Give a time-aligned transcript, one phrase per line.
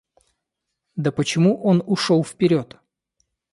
[0.95, 2.75] Да почему он ушел вперед?